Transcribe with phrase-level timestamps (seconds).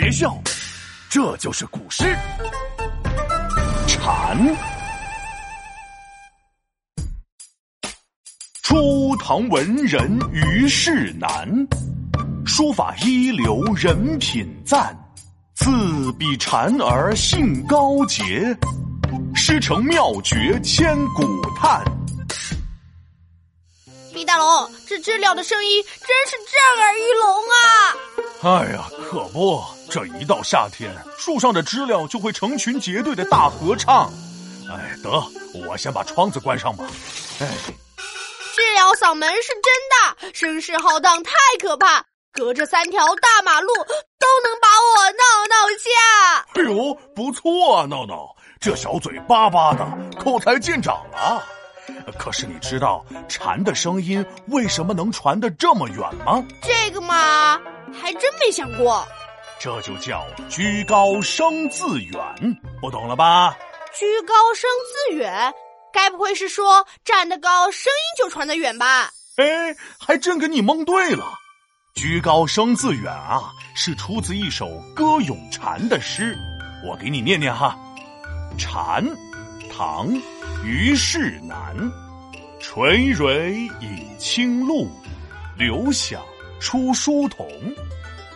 [0.00, 0.34] 别笑，
[1.10, 2.04] 这就是古诗
[3.86, 4.34] 《蝉》。
[8.62, 11.46] 初唐文人虞世南，
[12.46, 14.98] 书法一流人品赞，
[15.54, 18.56] 自比蝉儿性高洁，
[19.34, 21.84] 诗成妙绝千古叹。
[24.20, 27.96] 李大龙，这知了的声音真是震耳欲聋啊！
[28.42, 34.12] 哎呀，可不，这一到夏天，树上的知了就会成群结队的大合唱。
[34.68, 35.10] 哎，得，
[35.66, 36.84] 我先把窗子关上吧。
[37.40, 37.48] 哎，
[38.54, 46.60] 知了嗓门是真大，声势浩荡，太可怕，隔着三条大马路都能把我闹闹吓。
[46.60, 49.86] 哎呦，不错啊，闹闹，这小嘴巴巴的，
[50.22, 51.42] 口才见长了。
[52.18, 56.44] 可是你知道蝉的声音为什么能传得这么远吗？
[56.62, 57.58] 这个嘛，
[57.92, 59.06] 还真没想过。
[59.58, 62.20] 这就叫居高声自远，
[62.80, 63.56] 不懂了吧？
[63.92, 64.70] 居高声
[65.10, 65.52] 自远，
[65.92, 69.10] 该不会是说站得高，声音就传得远吧？
[69.36, 71.34] 哎，还真给你蒙对了。
[71.94, 76.38] 居高声自远啊，是出自一首歌咏蝉的诗，
[76.86, 77.76] 我给你念念哈。
[78.58, 79.04] 蝉，
[79.80, 80.06] 唐。
[80.62, 81.74] 虞世南，
[82.60, 83.50] 垂蕊
[83.80, 84.86] 饮清露，
[85.56, 86.20] 流响
[86.60, 87.48] 出疏桐。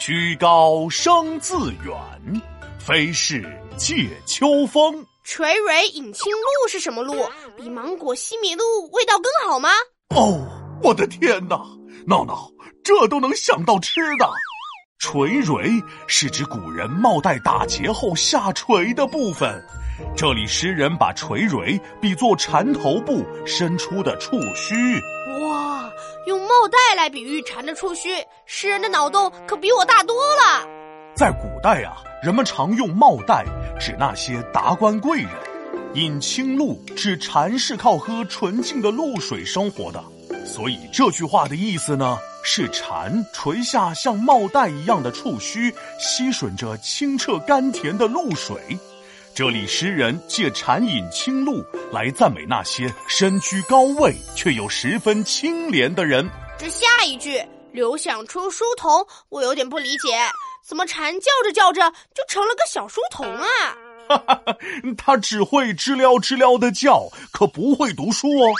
[0.00, 2.42] 居高声自远，
[2.80, 5.06] 非是借秋风。
[5.22, 7.30] 垂蕊饮清露是什么露？
[7.56, 9.68] 比芒果、西米露味道更好吗？
[10.16, 10.44] 哦，
[10.82, 11.56] 我的天哪！
[12.04, 12.50] 闹闹，
[12.82, 14.28] 这都能想到吃的。
[14.98, 19.64] 垂蕊是指古人帽带打结后下垂的部分。
[20.16, 24.74] 这里诗人把垂蕊比作蝉头部伸出的触须。
[25.40, 25.88] 哇，
[26.26, 28.10] 用帽带来比喻蝉的触须，
[28.44, 30.66] 诗人的脑洞可比我大多了。
[31.14, 33.44] 在古代啊，人们常用帽带
[33.78, 35.30] 指那些达官贵人；
[35.94, 40.02] 饮清露指蝉是靠喝纯净的露水生活的。
[40.44, 48.78] 所以这句话的意思呢，是蝉垂下像帽带一样的触须，吸吮着清澈甘甜的露水。
[49.34, 56.28] 这里诗人借蝉饮清露来赞美那些身居高位却又十分清廉的人。
[56.58, 57.40] 这下一句
[57.70, 60.18] “流响出书童”，我有点不理解，
[60.66, 63.46] 怎么蝉叫着叫着就成了个小书童啊？
[64.08, 64.56] 哈哈，
[64.96, 68.52] 他只会知了知了的叫，可不会读书哦。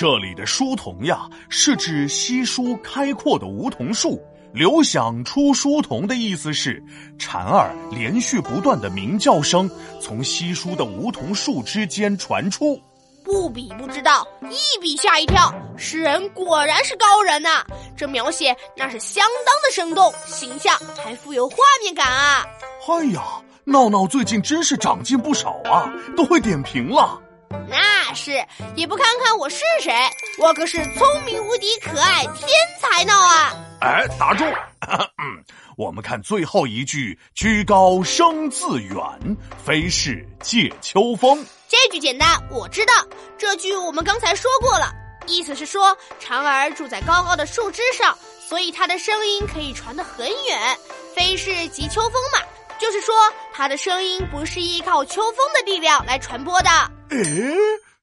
[0.00, 4.22] 这里的书童呀，是指稀疏开阔的梧桐树。
[4.52, 6.80] 流响出书童的意思是，
[7.18, 9.68] 蝉儿连续不断的鸣叫声
[10.00, 12.80] 从稀疏的梧桐树之间传出。
[13.24, 15.52] 不比不知道，一比吓一跳。
[15.76, 17.66] 诗人果然是高人呐！
[17.96, 22.46] 这描写那是相当的生动形象，还富有画面感啊！
[22.88, 23.20] 哎呀，
[23.64, 27.20] 闹闹最近真是长进不少啊，都会点评了。
[27.68, 28.44] 那是，
[28.74, 29.92] 也不看看我是谁，
[30.38, 32.48] 我可是聪明无敌、可爱天
[32.80, 33.54] 才呢啊！
[33.80, 34.44] 哎，打住！
[34.84, 35.44] 嗯，
[35.76, 38.96] 我们看最后一句“居高声自远，
[39.64, 41.44] 非是借秋风”。
[41.68, 42.92] 这句简单，我知道。
[43.36, 44.90] 这句我们刚才说过了，
[45.26, 48.16] 意思是说蝉儿住在高高的树枝上，
[48.48, 50.76] 所以它的声音可以传得很远。
[51.14, 52.42] 非是藉秋风嘛，
[52.80, 53.14] 就是说
[53.52, 56.70] 它的声音不是依靠秋风的力量来传播的。
[57.10, 57.18] 哎，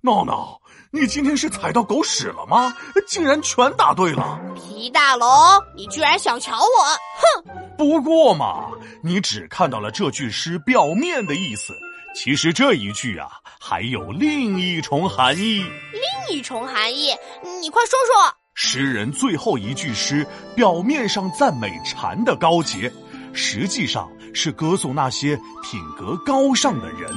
[0.00, 0.60] 闹闹，
[0.92, 2.74] 你今天是踩到狗屎了吗？
[3.06, 4.38] 竟然全答对了！
[4.54, 5.28] 皮大龙，
[5.76, 7.44] 你居然想瞧我？
[7.44, 7.76] 哼！
[7.76, 8.70] 不过嘛，
[9.02, 11.74] 你只看到了这句诗表面的意思，
[12.14, 13.28] 其实这一句啊
[13.60, 15.64] 还有另一重含义。
[15.92, 17.12] 另一重含义，
[17.60, 18.34] 你快说说。
[18.54, 22.92] 诗人最后一句诗表面上赞美蝉的高洁，
[23.32, 27.10] 实际上是歌颂那些品格高尚的人。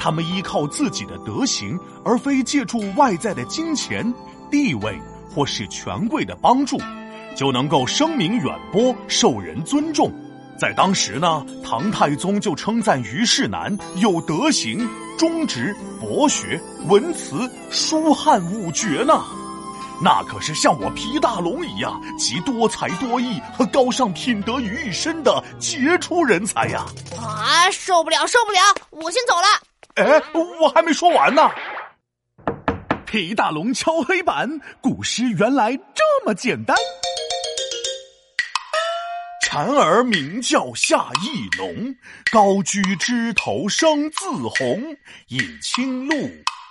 [0.00, 4.12] 他们依靠自己的德行，而非借助外在的金钱、
[4.50, 6.78] 地位或是权贵的帮助，
[7.36, 10.10] 就能够声名远播、受人尊重。
[10.58, 14.88] 在当时呢，唐太宗就称赞于世南有德行、
[15.18, 16.58] 忠直、博学、
[16.88, 19.22] 文辞、书翰五绝呢。
[20.02, 26.86] 那可是像我皮大龙一样集多才多艺和高尚品德于一身的杰出人才呀！
[27.18, 28.58] 啊，受不了，受不了，
[28.90, 29.69] 我先走了。
[30.00, 30.22] 哎，
[30.60, 31.50] 我还没说完呢。
[33.06, 36.76] 皮大龙敲黑板，古诗原来这么简单。
[39.42, 41.94] 蝉儿鸣叫夏意浓，
[42.30, 44.96] 高居枝头生自红。
[45.28, 46.14] 引清露，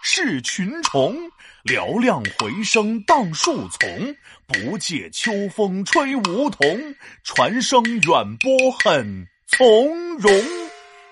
[0.00, 1.16] 是群虫，
[1.64, 4.16] 嘹亮回声荡树丛。
[4.46, 10.32] 不借秋风吹梧桐，传声远播很从容。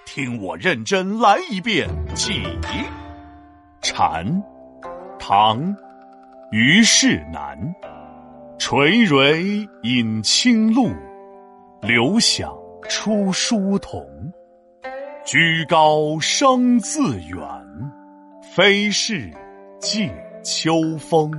[0.06, 2.41] 听我认真来一遍，起。
[3.82, 4.25] 蝉，
[5.19, 5.76] 唐，
[6.53, 7.58] 虞世南。
[8.56, 10.91] 垂緌饮清露，
[11.82, 12.50] 流响
[12.88, 14.00] 出疏桐。
[15.25, 17.47] 居高声自远，
[18.55, 19.31] 非是
[19.81, 20.08] 藉
[20.43, 21.31] 秋风。